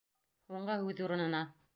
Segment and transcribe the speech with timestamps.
[0.53, 1.43] Һуңғы һүҙ урынына